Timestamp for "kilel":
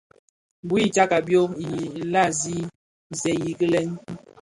3.59-3.89